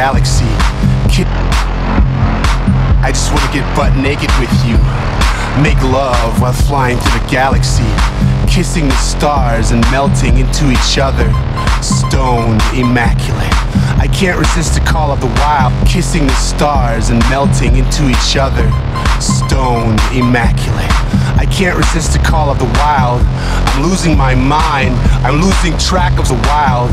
[0.00, 0.48] galaxy.
[1.12, 1.28] Ki-
[3.04, 4.78] I just wanna get butt naked with you.
[5.60, 7.84] Make love while flying through the galaxy.
[8.48, 11.28] Kissing the stars and melting into each other.
[11.82, 13.52] Stoned, immaculate.
[14.00, 15.74] I can't resist the call of the wild.
[15.86, 18.72] Kissing the stars and melting into each other.
[19.20, 20.92] Stoned, immaculate.
[21.36, 23.20] I can't resist the call of the wild.
[23.68, 24.94] I'm losing my mind.
[25.26, 26.88] I'm losing track of the wild.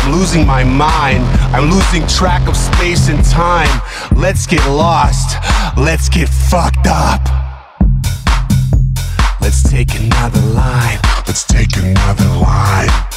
[0.00, 1.24] I'm losing my mind.
[1.54, 3.82] I'm losing track of space and time.
[4.16, 5.36] Let's get lost.
[5.76, 7.20] Let's get fucked up.
[9.40, 10.98] Let's take another line.
[11.26, 13.09] Let's take another line.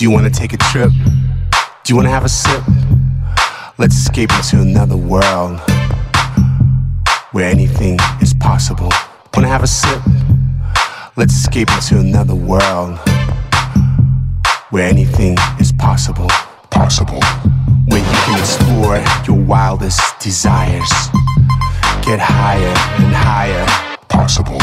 [0.00, 0.90] Do you want to take a trip?
[0.92, 2.64] Do you want to have a sip?
[3.76, 5.60] Let's escape into another world
[7.32, 8.88] where anything is possible.
[9.34, 10.00] Want to have a sip?
[11.18, 12.98] Let's escape into another world
[14.70, 16.28] where anything is possible.
[16.70, 17.20] Possible.
[17.88, 20.90] Where you can explore your wildest desires.
[22.00, 23.66] Get higher and higher.
[24.08, 24.60] Possible.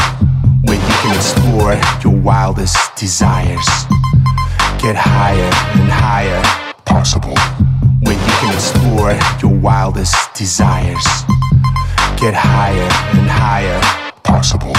[0.64, 3.68] Where you can explore your wildest desires
[4.78, 6.42] get higher and higher.
[6.84, 7.34] Possible.
[8.02, 11.04] Where you can explore your wildest desires.
[12.16, 13.80] Get higher and higher.
[14.22, 14.74] Possible.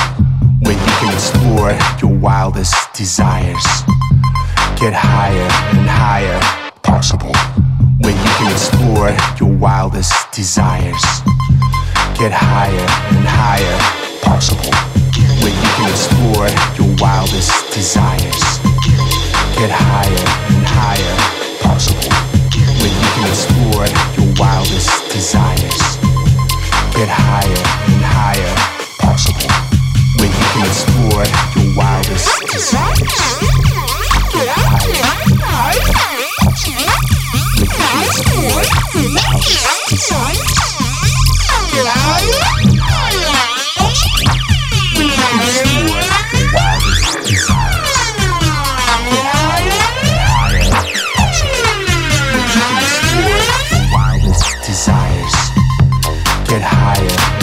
[0.63, 3.65] Where you can explore your wildest desires.
[4.79, 6.39] Get higher and higher.
[6.81, 7.35] Possible.
[7.99, 11.03] Where you can explore your wildest desires.
[12.17, 13.77] Get higher and higher.
[14.21, 14.71] Possible.
[15.43, 18.68] Where you can explore your wildest desires
[19.59, 20.23] get higher
[20.55, 21.15] and higher.
[21.59, 22.07] Possible.
[22.79, 25.99] Where you can explore your wildest desires.
[26.95, 28.55] Get higher and higher.
[29.03, 29.51] Possible.
[30.15, 31.27] Where you can explore
[31.59, 33.03] your wildest desires.
[34.31, 34.63] Higher
[41.91, 42.39] higher.
[42.79, 43.29] Higher
[45.91, 46.08] higher.
[56.49, 57.38] Get higher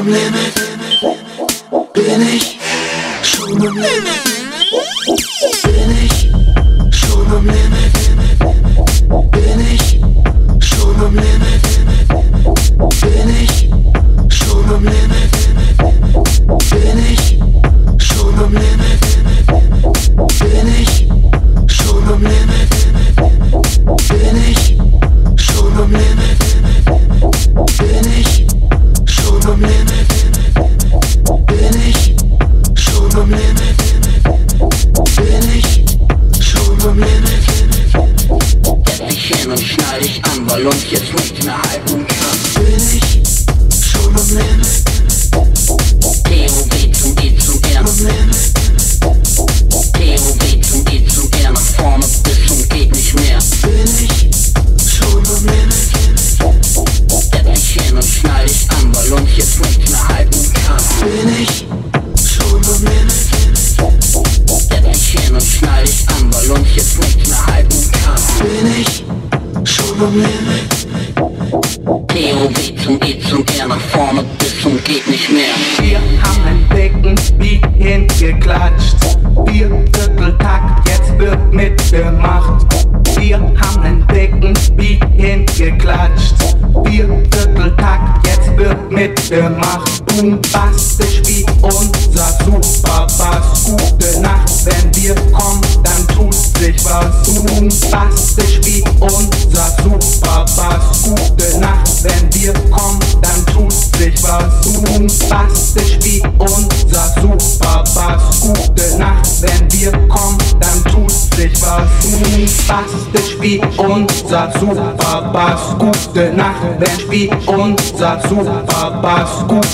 [0.00, 0.51] schneid ich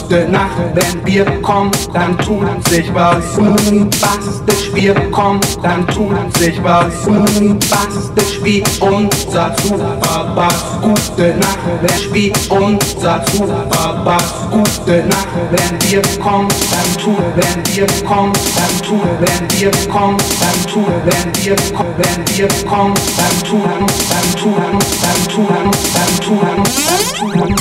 [0.08, 3.36] Gute Nacht, wenn wir kommen, dann tut sich was.
[3.36, 7.04] Bombastisch wir kommen, dann tut sich was.
[7.04, 10.64] Bombastisch wie unser Superbass.
[10.80, 14.34] Gute Nacht, wenn wie unser Superbass.
[14.50, 20.16] Gute Nacht, wenn wir kommen, dann tut, wenn wir kommen, dann tut, wenn wir kommen,
[20.40, 23.62] dann tut, wenn wir kommen, wenn wir kommen, dann tun,
[24.08, 25.48] dann tun, dann tun, dann tun,
[25.92, 27.58] dann tun, dann tun,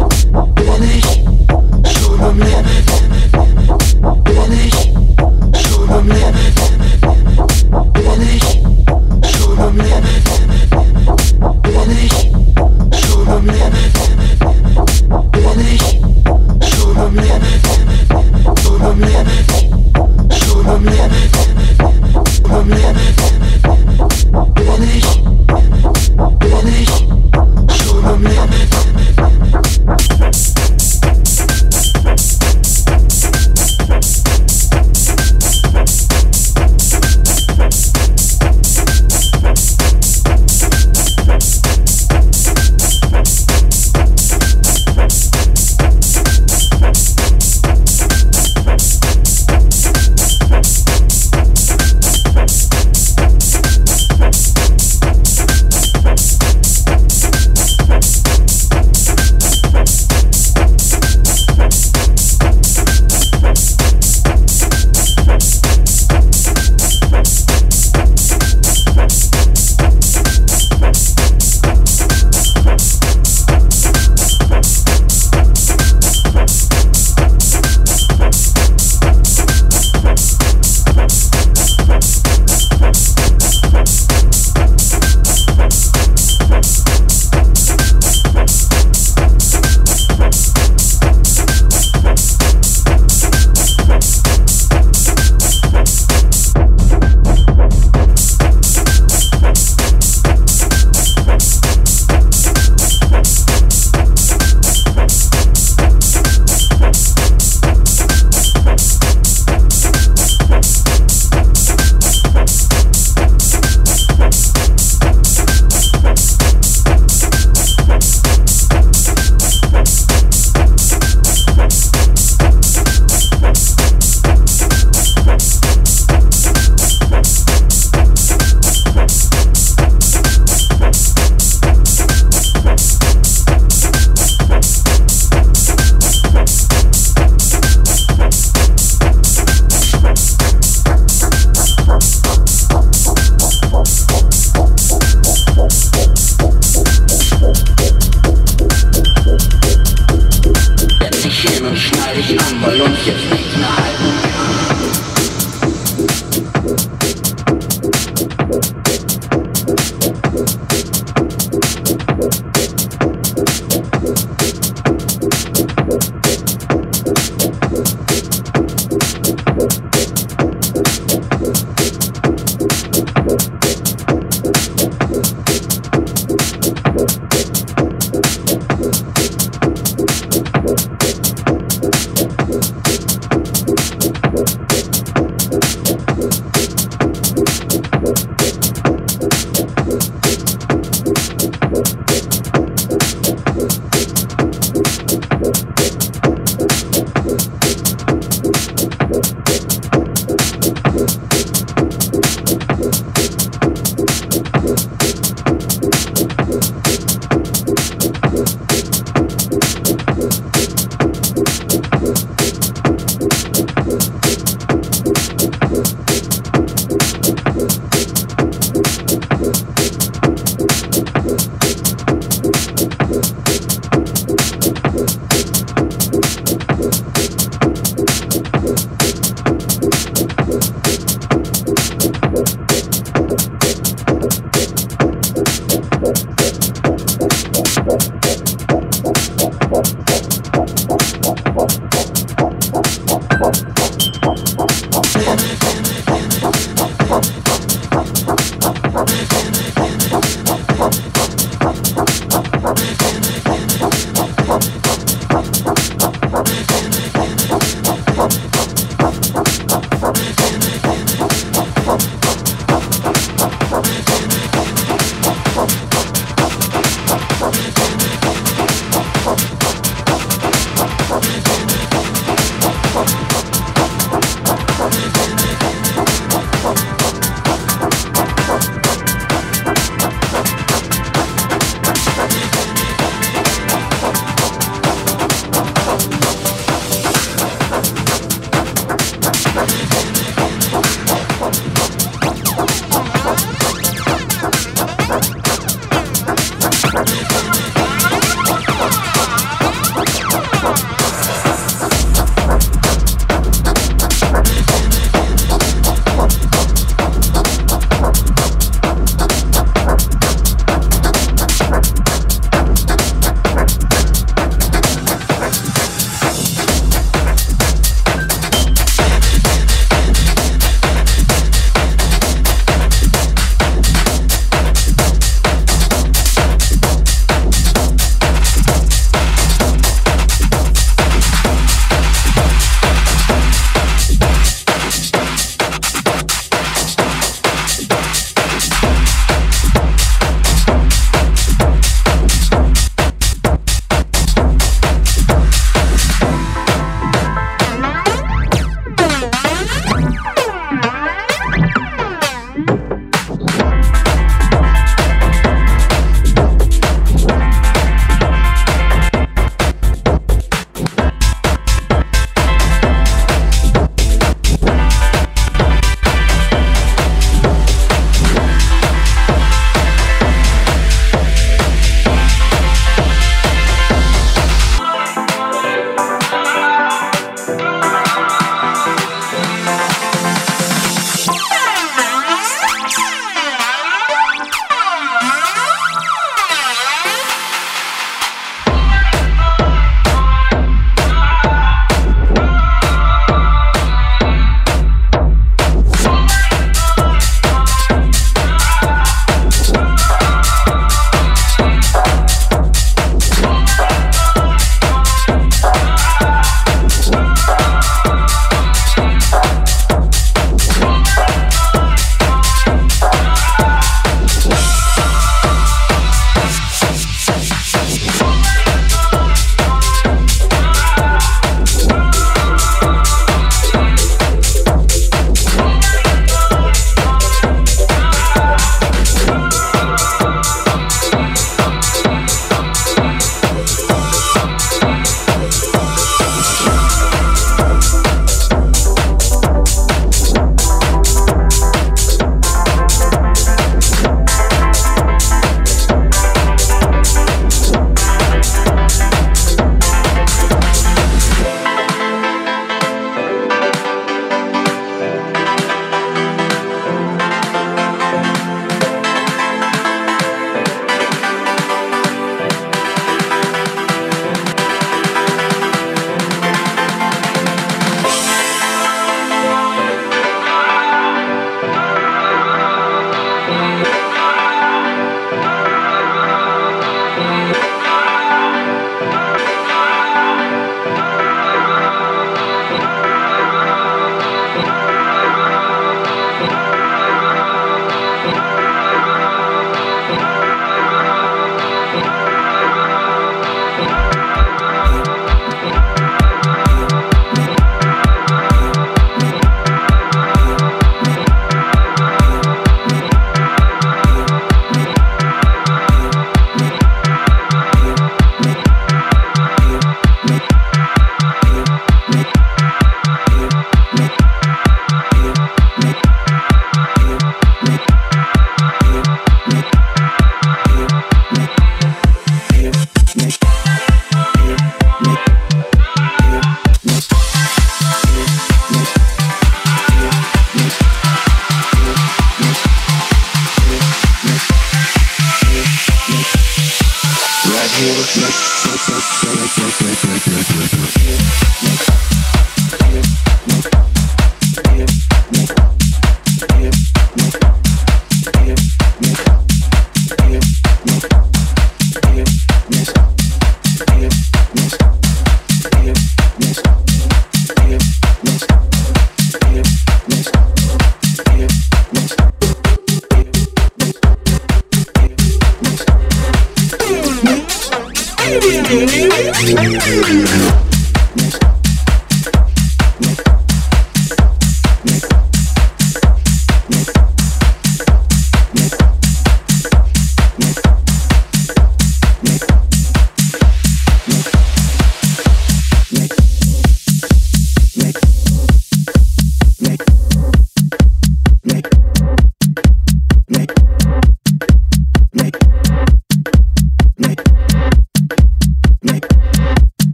[0.77, 1.03] limit,
[1.87, 3.10] show no limit.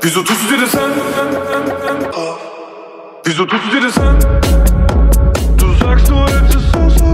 [0.00, 0.90] 130 lira sen.
[3.24, 4.18] 130 lira sen.
[5.58, 7.07] Tuzaksa o hepsi sen